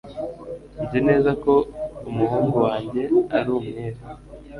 [0.83, 1.53] nzi neza ko
[2.09, 3.01] umuhungu wanjye
[3.37, 3.99] ari umwere